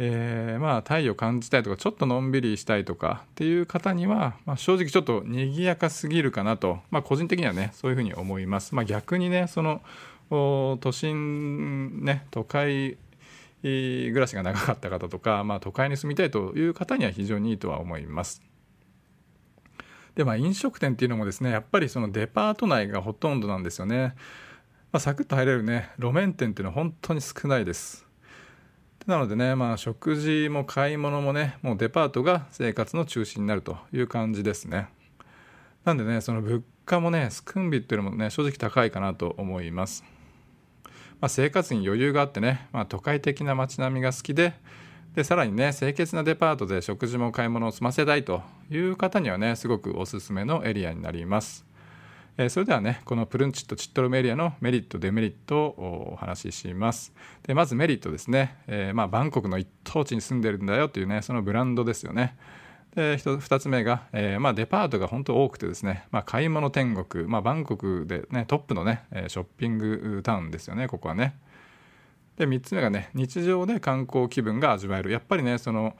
[0.00, 8.76] えー、まあ太陽感じたいとかちょっとのんびりしたいとかっていう方には、まあ、正直ちょっと賑やかすぎるかなと、まあ、個人的にはねそういうふうに思います。
[8.76, 9.82] まあ、逆にねその
[10.30, 12.96] 都心ね都会
[13.62, 18.47] 暮らしが長かった方とか、まあ、都会に住みたいという方には非常にいいとは思います。
[20.18, 24.16] でまあ飲食店っていうのもですねやっぱりそのデパート内がほとんどなんですよね。
[24.90, 28.04] まあ、サクッと入れるね路面店っていうのは本当に少ないです。
[29.06, 34.88] なのでね、まあ、食事も買い物もね、もうデパートが生活の中心になるという感じですね。
[35.84, 40.04] なんでね、その物価もね、スクンビっていうのもね、正直高いかなと思います。
[41.20, 44.52] まあ、生活に余裕があってね、まあ、都会的な街並みが好きで、
[45.14, 51.68] でさらにね清潔なデパートで食事も買い物を済ませたいという方にはねすごくおすすめのエリアになります。
[52.40, 57.12] えそれではねこのプルンチットチットロムエリアのメリットデメリットをお話しします。
[57.42, 62.36] でまずメリットですね、えー、まあ、バンコクの一等地に住んでるんだよっていうねそのブランドですよね。
[62.94, 71.36] で2つ目が、えー、まあ、デパートが本当多くてですね、まあ、買い物天国、まあ、バンコクで、ね、トップのねショッピングタウンですよねここはね。
[72.38, 75.96] で3つ目がね日常で観光気分が味わえるやっぱりねその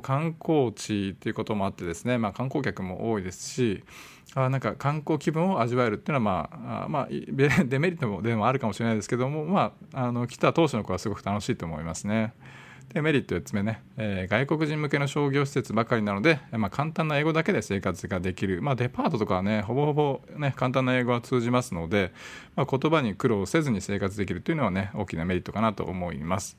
[0.00, 3.84] 観光地っていうこともあってですね、まあ、観光客も多いですし
[4.34, 12.32] あなんか観光気分を味わえるっていうのは、まあ、まあ、デメリットでもあるかもしれないですけども、まあ、あの来た当初の子はすごく楽しいと思いますね。
[12.92, 22.12] でメリット4つ目ね、えー、外国人向けの商業施設ばかりなので、まあ、簡単な英語だけで生活ができる、まあ、デパートとかはねほぼほぼ、ね、簡単な英語は通じますので、
[22.54, 26.58] まあ、言葉に苦労せずに生活できるというのはね大きなメリットかなと思います。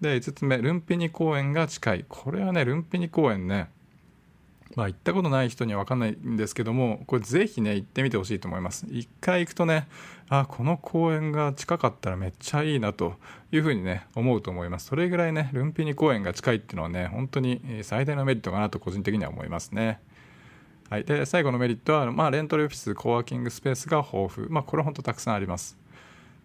[0.00, 2.04] で5つ目ルンピニ公園が近い。
[2.08, 3.68] これはねルンピニ公園ね
[4.76, 8.86] まあ行ったことない人には分かんないんですけどもこれぜひね行ってみてほしいと思います。
[8.90, 9.88] 一回行くとね
[10.30, 13.14] あこの公園が近かったらめっちゃいいなと
[13.50, 14.86] いうふうにね思うと思います。
[14.86, 20.00] それぐらいねルンピニ公園が近いっていうのはね本当に最大のメリットかなと個人的には思いますね。
[20.90, 25.76] はい、で最後のメリットは、まあ、レントルオフィスコワーキングスペースが豊富、まあ、これは本当たくさんあります。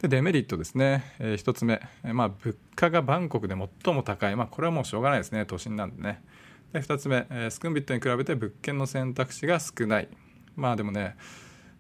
[0.02, 1.82] でデメリットですね、えー、1つ目。
[2.04, 5.46] え、まあ、物価がバンコクで最も高い、まあ、これはもうしょうがないですね。
[5.46, 6.22] 都心なんでね。
[6.74, 10.10] で2つ目、えー、スクンビットに比べて物件の選択肢が少ない。
[10.58, 11.16] まあでもね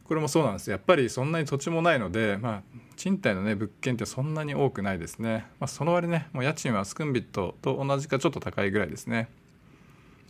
[0.06, 0.70] これもそうなんです。
[0.70, 2.62] やっぱりそんなに土地もないので、まあ、
[2.96, 9.30] 賃貸の、ね、物件ってそんなに多くないですね、まあ、その割ねもう家賃はスクンビットと同じかちょっと高いぐらいですね。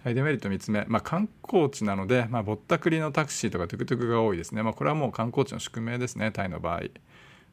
[0.04, 6.82] はい、デメリット3つ目、まあ、観光地なので、まあ、ぼったくりのタクシーとかトゥクトゥクが多いですね、まあ、これはもう観光地の宿命ですねタイの場合。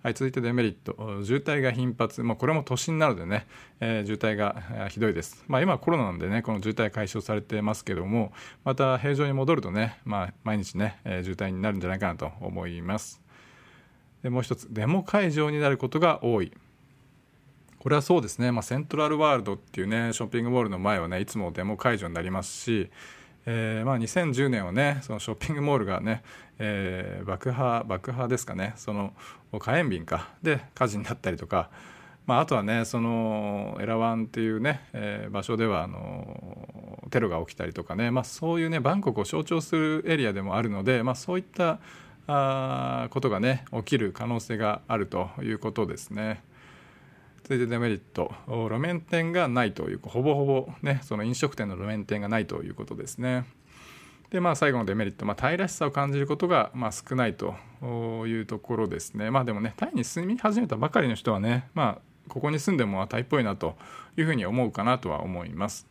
[0.02, 1.22] はい、続いてデメリット。
[1.22, 3.46] 渋滞が頻発、まあ、これも都心なのでね、
[3.80, 8.32] えー、渋滞がひどいです、まあ、今コロナなんでねこの渋滞解消されてますけども
[8.64, 13.20] また平常に戻るとね、まあ、毎日ね、えー、渋滞になるんじゃないかなと思います。
[14.22, 14.72] でもう一つ。
[14.72, 16.50] デモ会場になることが多い。
[17.78, 22.90] これはそうですね、まあ、セントラルワールドっていうねショッピングモールの前はねいつもデモ会場になりますし
[23.52, 26.22] えー、まあ、2010年はねそのショッピングモールがね、
[26.60, 28.74] えー、爆破爆破ですかね。
[28.76, 29.12] その
[29.58, 30.28] 火炎瓶か。
[30.40, 31.68] で火事になったりとか、
[32.26, 41.80] まあ、あとはねそのエラワンっていうね、えー、場所ではあのテロが起きたりとかね、まあ、そういうねバンコクを象徴するエリアでもあるので、まあ、そういった
[42.28, 46.44] あことがね起きる可能性があるということですね。
[47.50, 48.32] 続いてデメリット。
[48.46, 53.44] 路面店がないというほぼほぼねその飲食店の路面店がないということですね。
[54.30, 57.56] でまあ最後のデメリット、まあ、タイらしさを感じることがまあ少ないと
[58.28, 59.32] いうところですね。
[59.32, 63.74] まあでもねタイに住み始めたばかりの人はねまあここに住んでもタイっぽいなと
[64.16, 65.88] いうふうに思うかなとは思います。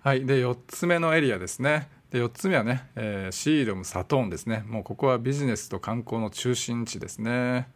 [0.00, 0.26] はい。
[0.26, 1.88] で4つ目のエリアですね。
[2.10, 4.64] で4つ目はね、えー、シーロムサトーンですね。
[4.66, 7.68] もうここはビジネスと観光の中心地ですね。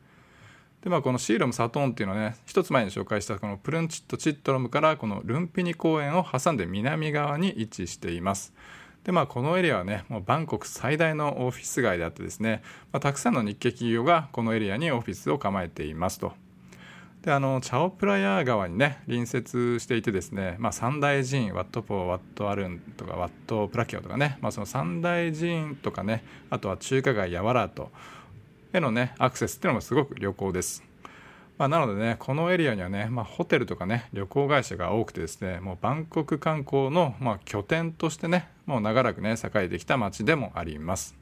[0.82, 8.54] でまあ、このシーロム・サトーンっていうのはね一つ前に紹介したこのプルンチット・チットロムからこのルンピニ公園を挟んで南側に位置しています。
[9.04, 12.62] でまあこのエリアはねもうバンコク最大のオフィス街であってですね、
[12.92, 16.32] まあ、たくさんの日系企業がこのエリアにオフィスを構えていますと。
[17.22, 27.90] であのチャオプラヤー川にね隣接していてですね、まあ、三大寺院ワットポーワットアルンとかワットプラキオとかね、まあ、その三大寺院とかねあとは中華街ヤワラート。
[28.72, 30.82] へのねアクセスっていうのもすごく良好です。
[31.58, 41.20] まあ、なのでねこのエリアにはね、まあ、ホテルとかね旅行会社が多くてですねもうバンコク観光の、まあ、拠点としてねもう長らくね栄えてきた街でもあります。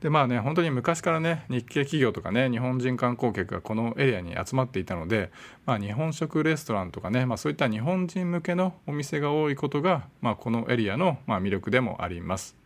[0.00, 5.30] でまあね本当に昔からね日系企業とかね日本人観光客がこのエリアに集まっていたので、
[5.66, 12.57] まあ、日本食レストランとかね、まあ、そういった日本人向けのお店が多いことが、まあ、このエリアの、まあ、魅力でもあります。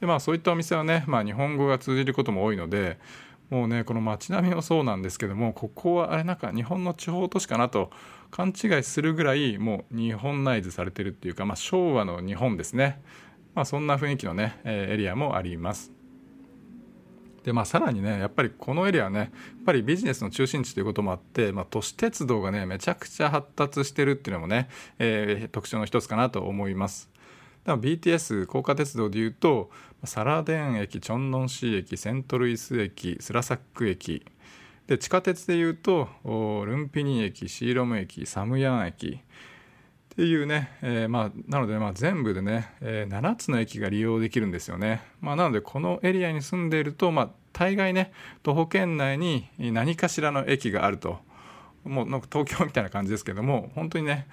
[0.00, 2.98] でまあそういったお店はね、まあ、日本語が通じることも多いので
[3.50, 7.90] もうねこの街並みもそうなんですけどもここはあれなんか日本の地方都市かなと
[8.30, 13.00] 勘違いするぐらいもう日本ナイズされてるっていうか、まあ、昭和の日本ですね、
[13.54, 15.92] まあ、そんな雰囲気のね、え、エリアもあります。
[17.44, 19.28] でまあ、さらにねやっぱりこのエリアはねやっ
[19.64, 27.08] ぱりビジネスの中心地ということもあって、まあ、都市鉄道がねめちゃくちゃ発達してるっていうのもね、えー、特徴の一つかなと思います。
[27.76, 29.70] BTS 高架鉄道でいうと
[30.04, 34.24] サラデン駅チョンノンシー駅セントルイス駅スラサック駅。
[34.86, 39.20] で地下鉄でいうとルンピニ駅シーロム駅サムヤン駅。
[40.18, 45.02] っていうね、えー、まあ、なのでまあ全部でね、えー、7つの駅が利用できるんですよね。
[45.20, 48.10] まあ、なのでこのエリアに住んでいると、まあ、大概ね
[48.42, 51.20] 徒歩圏内に何かしらの駅があると。
[51.84, 54.26] もうなんか東京みたいな感じですけども本当にね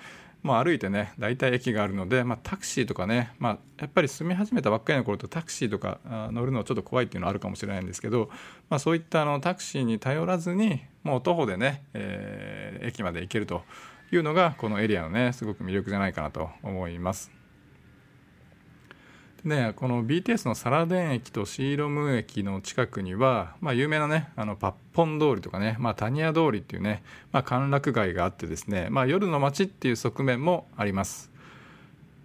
[0.45, 5.97] まあ、歩いてね大体駅があるので、まあ、タクシーとかね、まあ、やっぱり住み始めたばっかりの頃とタクシーとか
[6.31, 8.29] 乗るのはちょっと怖いっていうのはあるかもしれないんですけど、
[8.69, 13.63] まあ、そういったあのタクシーに頼らずにもう徒歩でね、えー、駅まで行けると
[14.11, 17.31] いうのがこのエリアのねすごく魅力じゃないかなと思います。
[19.45, 31.31] ね、この BTS のサラデン駅とシーロム駅の近くには、まあ、有名なねあのパッポン通りとかね、まあ、タニア通りっていうね、まあ、歓楽街があってですね、まあ、夜の街っていう側面もあります。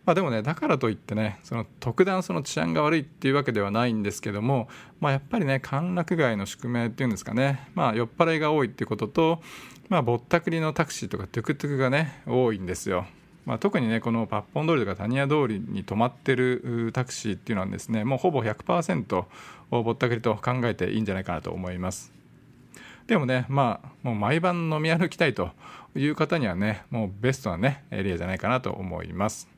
[0.06, 9.42] まあ、でもねだからといってねその特段その治安が悪いっていうわけではないんですけども、まあ、やっぱりね歓楽街の宿命っていうんですかね、まあ、酔っ払いが多いっていうことと、
[9.90, 13.04] まあ、ぼったくりのタクシーとかトゥクトゥクがね多いんですよ。
[13.50, 19.24] まあ、特にねこのパッポン通りとかタニア通りに止まってるタクシーっていうのはですねもうほぼ100%
[19.70, 22.12] ぼったくりと考えていいんじゃないかなと思います
[23.08, 25.50] でもねまあもう毎晩飲み歩きたいと
[25.96, 29.48] いう方にはねもうベストなねエリアじゃないかなと思います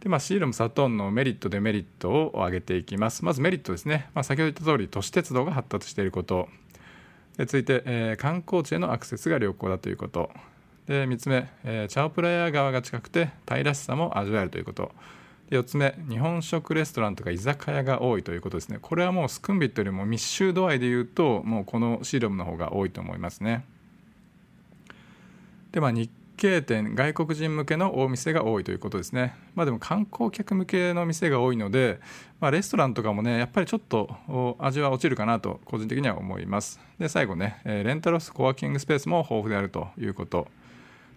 [0.00, 3.24] でまあ、シールム・サトーンのメリット、デメリットを挙げていきます。
[3.24, 4.08] まずメリットですね。
[4.14, 6.48] まあ、先ほど言った通り、都市鉄道が発達していること。
[7.38, 10.30] で続いて、えー、観光地へのアクセスが良好だということ。
[10.86, 14.92] で3つ目、えー、チャオプラヤ川が近くて平らしさも味わえるということ。
[15.50, 18.78] で4つ目日本食レストランとか居酒屋が多いということですね。
[18.80, 23.64] これはもうスクンビットよりも密集度合いでいうともうこのシーロムの方が多いと思いますね。
[25.72, 29.34] でまあ日系店外国人向けのお店が多いということですね。
[29.54, 32.00] まあでも観光客向けの店が多いので、
[32.40, 36.78] まあ、レストランとかもねやっぱりちょっと味は落ちるかなと個人的には思います。
[36.98, 40.48] で最後ねレンタルスコワーキングスペースも豊富であるということ。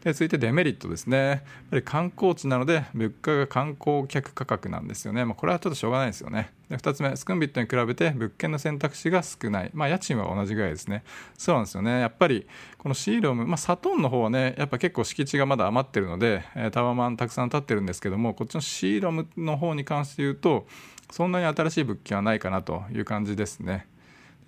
[0.03, 1.17] で続いてデメリットですね。
[1.17, 1.39] やっ
[1.71, 6.51] ぱり観光地なので物価が観光客価格なんですよね、まあ、これはちょっとしょうがないですよね。
[6.69, 11.03] で2つ目スクンビットに比べて物件の選択肢が少ない、まあ、家賃は同じぐらいですね。
[11.37, 11.99] そうなんですよね。
[11.99, 20.65] やっぱりこのシーロム、まあ、サトンの方はねやっぱ結構敷地がまだ余ってるのでタワマンたくさん建ってるんですけどもこっちのシーロムの方に関して言うと
[21.11, 23.87] そんなに新しい物件はないかなという感じですね。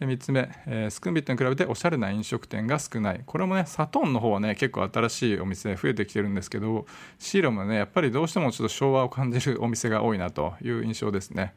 [0.06, 3.22] 3つ目、えー、スクンビットに比べておしゃれな飲食店が少ない。
[3.26, 6.86] これもねサトンの方はね結構新しいお店増えてきてるんですけど
[7.20, 11.54] シーロもねやっぱりどうしてもちょっと昭和を感じるお店が多いなという印象ですね。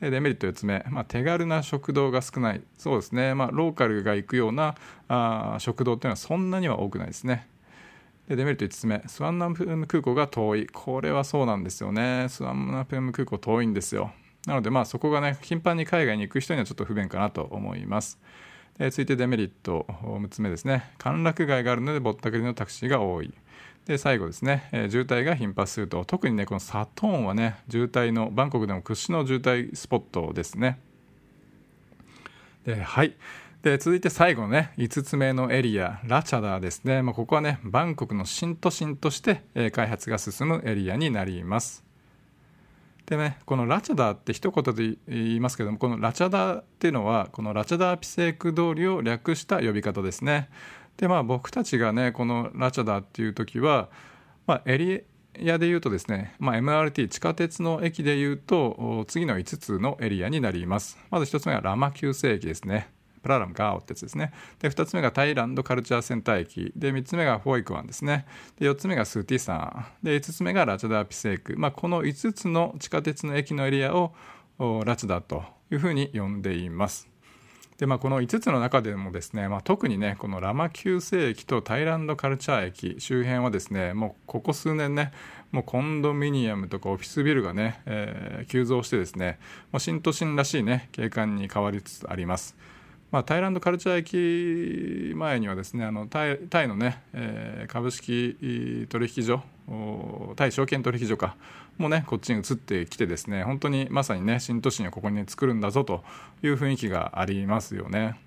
[0.00, 2.62] でデメリット4つ目、まあ、手軽な食堂が少ない。
[2.78, 4.74] そうですね、まあ、ローカルが行くような
[5.08, 7.46] あ食堂っていうのはそんなには多くないですね。
[8.28, 10.66] でデメリット5つ目スワンナプーム空港が遠い。
[10.66, 12.26] これはそうなんですよね。
[12.28, 14.12] スワンナプーム空港遠いんですよ。
[14.46, 18.18] なのでまあそこがね頻繁に海外に行く人にはちょっと不便かなと思います。
[18.78, 20.92] で続いてデメリット6つ目ですね。
[20.98, 23.32] 歓楽街があるのでぼったくりのタクシーが多い。
[23.86, 30.78] で最後ですね、えー、渋滞が頻発すると特にねこのサトーンはね渋滞のバンコクでも屈指の渋滞スポットですね。
[32.64, 33.14] ではい。
[33.62, 41.83] で続いて最後のね5つ目のエリアラチャダーですね、まあ、ここはねバンコクの新都心として、え、開発が進むエリアになります。
[43.06, 50.48] でねこのラチャダって一言で言いますけどもこのラチャダっていうのはこのラチャダピセーク通りを略した呼び方ですね。
[50.96, 53.90] でまあ僕たちがねこのラチャダっていう時は、
[54.46, 60.98] まあ、エリアで言うとですね、まあ、MRT 地下鉄の駅で言うと次の5つのエリアになります。
[61.10, 62.93] まず1つ目はラマ旧世駅ですね。
[63.24, 64.32] プララムガオってやつですね。
[64.60, 66.72] で、2つ目がタイランドカルチャーセンター駅。
[66.76, 68.26] で、3つ目がフォイクワンですね。
[68.60, 69.54] で、4つ目がスーティサ
[70.02, 70.04] ン。
[70.04, 71.58] で、5つ目がラチャダーピセーク。
[71.58, 74.14] まあ、この5つの地下鉄の駅のエリアを
[74.84, 77.14] ラチダというふうに呼んでいます。
[77.78, 85.10] でまあ、この5つの中でもですね、まあ、特にねこのラマ旧世駅とタイランドカルチャー駅周辺はですねもうここ数年ね
[85.50, 89.40] もうコンドミニアムとかオフィスビルがね、えー、急増してですね
[89.72, 92.56] もう新都心らしいね景観に変わりつつあります。
[93.14, 99.40] まあ、タイランドカルチャー駅前にはですねあのタイタイのね、えー、株式取引所
[100.34, 101.36] タイ証券取引所か
[101.78, 106.02] もねこっちに移ってきてですね本当にまさにね新都心をここに、ね、作るんだぞと
[106.42, 108.18] いう雰囲気がありますよね。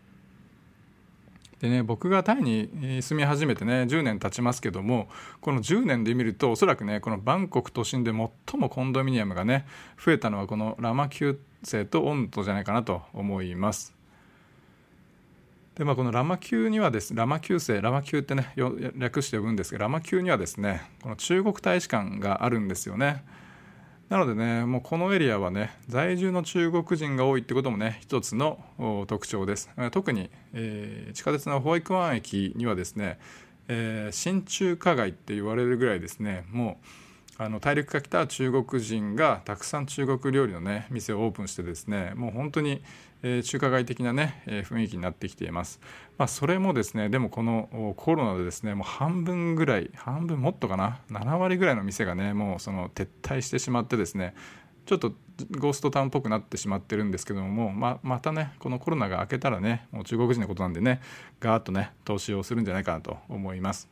[1.60, 5.10] でね僕がタイに住み始めてね10年経ちますけども
[5.42, 9.66] この10年で見るとおそらくねこのバンコク都心で最もコンドミニアムがね
[10.02, 13.97] 増えたのはこのラマ級生とオントじゃないかなと思います。
[15.78, 18.52] でまあ、このラマ級にはですラマ級生ラマ級ってね
[18.96, 23.24] 略して呼ぶんですがラマ級にはですねこの中国大使館があるんですよね。
[24.10, 29.70] なのでねもうこのエリアはね在住の中国人が多いってこともね一つの特徴です。
[29.92, 33.20] 特に、えー、地下鉄の保育湾駅にはですね、
[33.68, 36.80] えー、新中華街って言われるぐらいですねも
[37.40, 42.82] うあの大陸から来た中国人がたくさん中国料理のね店をオープンしてですねもう本当に
[43.24, 45.80] え中華街的なね、え雰囲気になってきています。
[46.18, 54.34] まあ、それもですねでもこのコロナでですねもう半分ぐらい半分もっとかな？7割ぐらいの店がねもうその撤退してしまってですね
[54.86, 55.14] ちょっと
[55.60, 61.02] ゴーストタウンっぽくなってしまってるんですけども、ままたねこのコロナが明けたらねもう中国人のことなんでね
[61.40, 63.90] ガーッとね投資をするんじゃないかなと思います。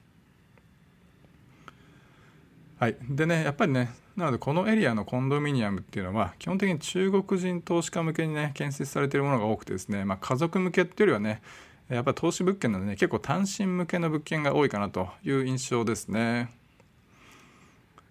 [2.80, 11.41] はい、でねやっぱりねなのでこのエリアのコンドミニアムっていうのは基本的に中国人投資家向けにね建設されているものが多くてですね、まあ、家族向けっていうよりはね
[11.89, 16.49] やっぱ投資物件なのでね結構単身向けの物件が多いかなという印象ですね。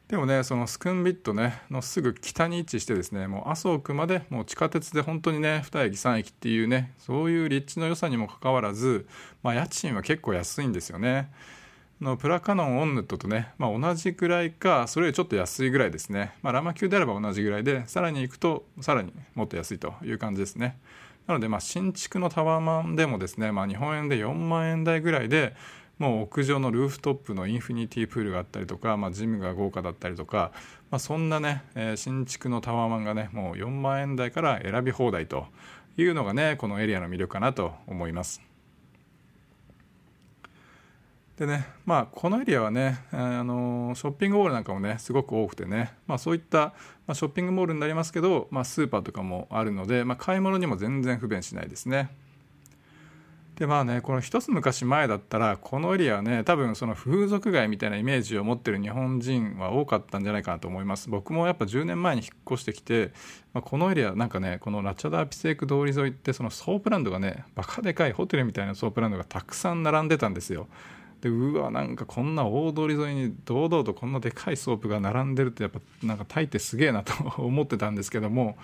[0.09, 9.09] でもねそのスクンビットねのすぐ北に位置してですねもう麻生区までもう地下鉄で本当にね2駅3駅っていうねそういう立地の良さにもかかわらず、
[9.43, 11.31] まあ、家賃は結構安いんですよね。
[12.05, 20.79] のプラカノンオンヌットとね、まあ、同じくらいかそれよりちょっと安いぐらいですね、まあ、ラマ級であれば同じぐらいでさらに行くとさらにもっと安いという感じですね
[21.27, 25.57] なのでまあ新築のタワーマンでもですね、まあ、日本円で4万円台ぐらいで
[25.99, 30.53] もう屋上のルーフトップのインフィニティプールがあったりとか、まあ、ジムが豪華だったりとか、
[30.91, 35.47] まあ、そんなね、えー、新築のタワーマンがねもう4万円台から選び放題と
[35.97, 38.54] いうのがねこのエリアの魅力かなと思います。
[41.39, 46.74] でねまあこのエリアはねあのショッピングモールなんかもねすごく多くてね、まあ、そういった、ま
[47.09, 52.11] あ、ショッピングモールになりますけど、まあ、スーパーとかもあるので、まあ、買い物にも全然不便しないですね。
[53.57, 63.12] でまあねこの一つ昔前だったらこのエリアはね多分その風俗街みたいなイメージを持ってる日本人は多かったんじゃないかなと思います僕もやっぱ10年前に引っ越してきて、
[63.53, 70.66] まあ、このエリアなんかねこのラチャダーピセーク通り沿いってそのソープランドがねバカでかいホテルみたいなソープランドがたくさん並んでたんですよ
[71.25, 78.59] でうわなんかこんな大通り沿いに堂々とこんなでかいソープが並んでるってやっぱなんかタイってすげえなと 思ってたんですけども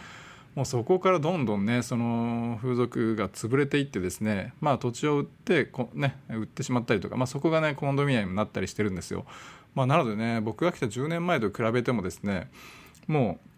[0.54, 9.24] もうそこからどんどんねその風俗が潰れていってですねまあ土地を売ってこ、ね、売ってしまったりとか、まあ、そこがねコンドミニアムになったりしてるんですよ、
[9.74, 12.50] まあ、なのでね僕が来た10年前と比べてもですね
[13.06, 13.49] もう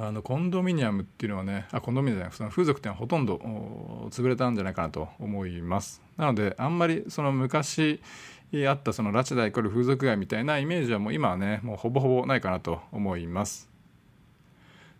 [0.00, 3.36] あのコンドミニアムっていうのはねあコンドミニアムその風俗店はほとんど
[4.10, 8.00] 潰れたんじゃないかなと思いますなのであんまりその昔
[8.68, 13.68] あったその拉致大イコール風俗街みたいなイメージはもう今はねもうほぼほぼないかなと思います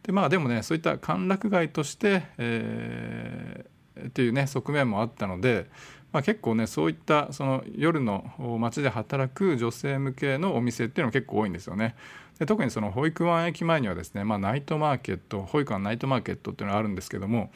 [0.03, 5.67] でまあでもねそういった歓楽街として、えー、っていうね側面もあったので
[6.13, 8.25] まあ、結構ねそういったその夜の
[8.59, 11.97] 街で働く女性向けのお店っていうのも結構多いんですよね。
[12.39, 17.51] で特にその保育湾駅前にはですね、まあ、ナイトマーケット保育園ナイトマーケットっていうのがあるんですけども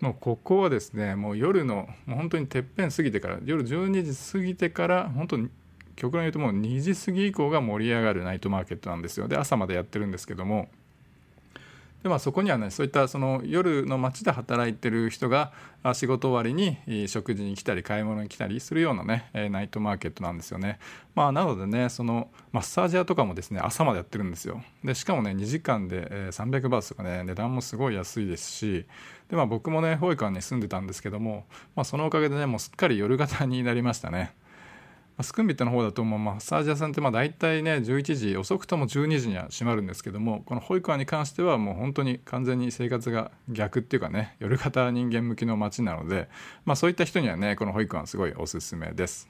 [0.00, 5.50] もうここはですねもう夜のもう本当にてっぺん過ぎてから夜12時過ぎてから本当に
[5.96, 9.28] 極論言うともう2時過ぎ以降が盛り上がるナイトマーケットなんですよ。
[9.28, 10.70] で朝までやってるんですけども
[12.02, 15.52] でまあ、そこにはねそういったその夜の街で働いてる人が
[15.92, 20.78] 仕事終わりに食事に来たり買い物に来たりするようなねナイトマーケットなんですよね。
[21.14, 24.62] まあ、なのでねそのマッサージ屋とかもですね朝までやってるんですよ。
[24.82, 28.86] でしかもね2時間で300バーツとかね値段もすごい安いですし
[29.28, 31.44] で、まあ、僕もね保育園に住んでたんですけども、
[31.76, 34.32] まあ、そのおかげでねもうすっかり夜型になりましたね。
[35.22, 46.28] スクンビットの方だと、もう、マッサージ屋さんってまあ大体ね11時遅くとも12時には閉まるんですけどもこの保育園に関してはもう本当に完全に生活が逆っていうかね夜型人間向きの街なので、
[46.64, 49.29] まあ、そういった人にはねこの保育園はすごいおすすめです。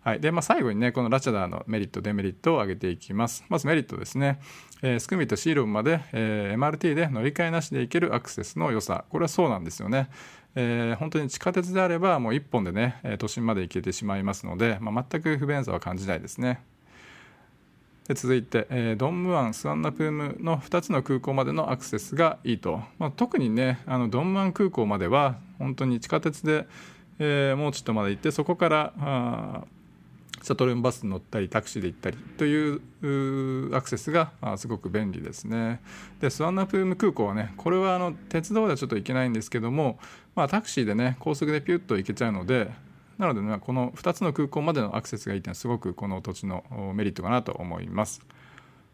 [0.00, 0.20] はい。
[0.20, 3.44] でまあ、最後にねこのラチャダーのメリットデメリットを挙げていきます。
[3.48, 4.40] まずメリットですね、
[4.82, 9.04] えー、スクミとシーロンまで、えー、MRT で乗り換えなしで行けるアクセスの良さ。
[9.10, 10.08] これはそうなんですよね。
[10.54, 16.62] えー、本当に地下鉄であればもう1本でね都心まで行けてしまいますので、まあ、全く不便さは感じないですね。
[18.08, 26.66] で続いて、えー、ドンムアン、スワンナプームの2つの空港までのアクセスがいいと、まあ、特にねあのドンムアン空港までは本当に地下鉄で、
[27.18, 29.64] えー、もうちょっとまで行ってそこからあ
[30.42, 35.80] シャトルバスに乗ったりタクシーで行ったりというアクセスがすごく便利ですね。
[36.20, 39.98] でスワンナプーム空港はねこれはあの鉄道ではちょっと行けないんですけども、
[40.34, 42.70] まあ、タクシーでね高速でピュッと行けちゃうので
[43.18, 46.64] なので、ね、この2つの空港までのアクセスがいいというのはすごくこの土地の
[46.94, 48.22] メリットかなと思います。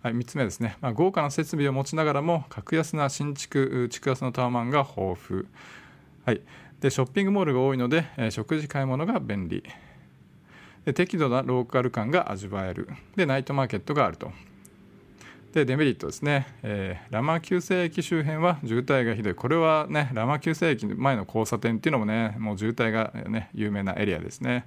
[0.03, 5.45] はい、3つ目ですね、まあ、豪華な設備を持ちながらも格安な新築築安のタワマンが豊富、
[6.27, 6.43] はい、
[6.81, 9.65] でショッピングモールが多いので、え、食事買い物が便利
[10.85, 12.89] で適度なローカル感が味わえる。
[13.17, 14.33] でナイトマーケットがあると。
[15.53, 19.35] でデメリットですね、えー、ラマ旧世駅周辺は渋滞がひどい。
[19.37, 24.67] これはねラマ旧世駅前の交差点っていうのもねもう渋滞がね有名なエリアですね。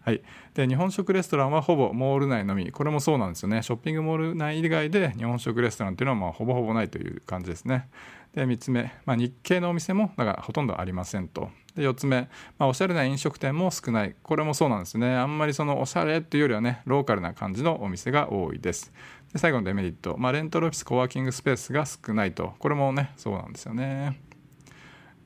[0.00, 0.22] はい、
[0.54, 2.72] で日本食レストランはほぼモール内のみ。
[2.72, 3.62] これもそうなんですよね。
[3.62, 7.86] ショッピングモール内以外で日本食レストランっていうのはまあほぼほぼないという感じですね。
[8.34, 11.50] で3つ目、まあ、日系のお店もだからほとんどありませんと。
[11.74, 14.14] で4つ目、まあ、おしゃれな飲食店も少ない。
[14.22, 15.16] これもそうなんですね。
[15.16, 18.92] あんまりそのおしゃれっていうよりはねローカルな感じのお店が多いです。
[19.32, 22.54] で最後のデメリット、まあ、レンタルオフィスコワーキングスペースが少ないと。
[22.58, 24.20] これもねそうなんですよね。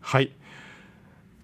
[0.01, 0.33] はい。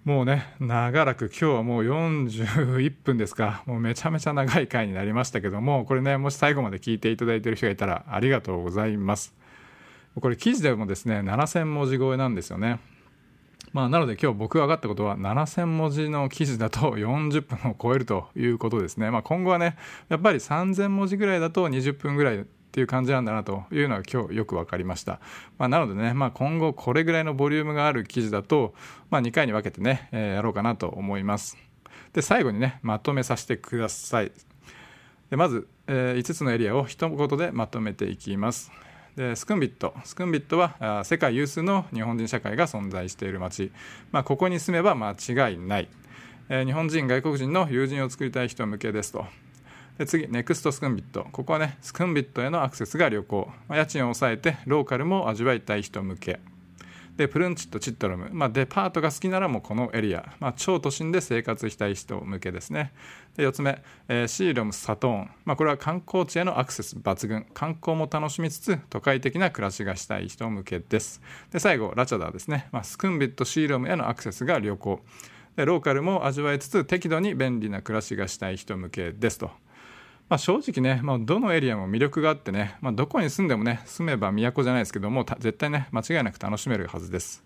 [0.05, 3.63] もうね長らく今日はもう41分ですか。
[3.65, 9.35] もうめちゃめちゃ長い回になりましたけどもこれねもし最後まで聞いていただいてる人がいたらありがとうございます。
[10.15, 12.79] これ記事でもですね7000文字超えなんですよね
[13.71, 19.11] まあ、なので今日僕が分かったことは7000文字の記事だと40分を超えるということですね。
[19.11, 19.77] まあ、今後はね
[20.09, 25.19] やっぱり3000文字ぐらいだと20分ぐらいっていう感じなんだなというのは今日よく分かりました。
[25.57, 28.73] まあ、なのでね、まあ、今後これぐらいのボリュームがある記事だと、
[29.09, 31.57] まあ、2回に分けてね、えー、やろうかなと思います。
[32.13, 34.31] で最後にねまとめさせてください。
[35.29, 38.71] でまず、えー、5つのエリアを一言でまとめていきます。
[39.19, 39.93] でスクンビット。
[40.05, 43.69] スクンビットは世界有数の日本人社会が存在している町、
[44.13, 45.89] まあ、ここに住めば間違いない、
[46.47, 49.25] えー、日本人外国人の友人を作りたい人向けですと。
[49.97, 51.27] で次ネクストスクンビット。
[51.33, 56.39] ここはねスクンビットへのアクセスが旅行、まあ、家賃を抑えてローカルも味わいたい人向け。
[57.19, 62.93] でプルンチットチットロム、まあ、デパートが好きならもうこのエリア、まあ、超都心で生活したい人向けですね。
[63.35, 67.45] で4つ目、えー、シーロムサトーン、まあ、これは観光地へのアクセス抜群。
[67.53, 71.21] 観光も楽しみつつ都会的な暮らしがしたい人向けです。
[71.51, 75.01] で最後ラチャダーですね、まあ、スクンビットシーロムへのアクセスが良好
[75.57, 79.51] でローカルも味わいつつ適度に便利な暮らしがしたい人向けですと。
[80.29, 87.43] まあ、正直ね、まあ、どのエリアも魅力があってね、まあ、どこに住んでもね住めば都じゃないですけども絶対ね間違いなく楽しめるはずです。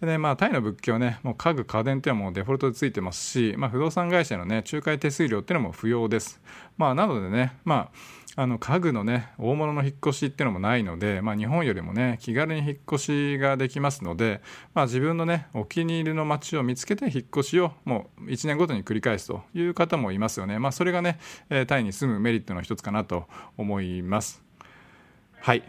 [0.00, 6.40] でね、まあ、タイの物件はね、もう家具、家電っていうのはもうデフォルトでついてますし、まあ、不動産会社のね、仲介手数料っていうのも不要です。
[6.76, 7.98] まあ、なのでね、まあ、
[8.40, 14.42] あの家具のね大物の引っ越しっていうのもないので、まあ、日本よりもね気軽に引っ越しができますので、
[14.74, 21.18] まあ、自分のねお気に入りの街を見つけて引っ越しをもう1年ごとに繰り返すという方もいますよね、まあ、それがね
[21.66, 23.26] タイに住むメリットの一つかなと
[23.56, 24.40] 思います。
[25.40, 25.64] はい。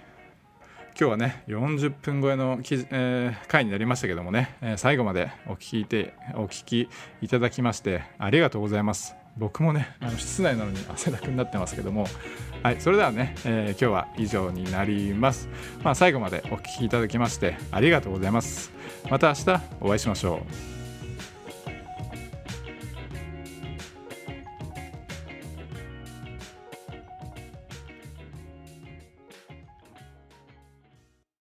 [1.00, 6.90] 今日はね40分超えの、えー、回になりましたけどもね、え、最後までお聞いてお聞き
[7.22, 9.16] いただきましてありがとうございます。
[9.40, 12.06] 僕もねあの室内なのに汗だくになってますけども
[12.62, 15.48] はいそれではね、えー、今日は以上になります。
[15.82, 18.72] まあ最後までお聴きいただきましてありがとうございます。
[19.10, 20.42] また明日お会いしましょ
[20.76, 20.79] う。